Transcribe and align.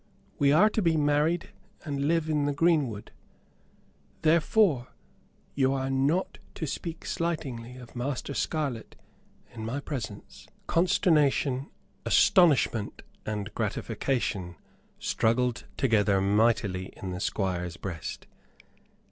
We 0.39 0.51
are 0.51 0.71
to 0.71 0.81
be 0.81 0.97
married, 0.97 1.49
and 1.85 2.07
live 2.07 2.27
in 2.27 2.45
the 2.45 2.53
greenwood. 2.53 3.11
Therefore, 4.23 4.87
you 5.53 5.73
are 5.73 5.91
not 5.91 6.39
to 6.55 6.65
speak 6.65 7.05
slightingly 7.05 7.75
of 7.77 7.95
Master 7.95 8.33
Scarlett 8.33 8.95
in 9.53 9.63
my 9.63 9.79
presence." 9.79 10.47
Consternation, 10.65 11.69
astonishment 12.03 13.03
and 13.27 13.53
gratification 13.53 14.55
struggled 14.97 15.65
together 15.77 16.19
mightily 16.19 16.91
in 16.97 17.11
the 17.11 17.19
Squire's 17.19 17.77
breast. 17.77 18.25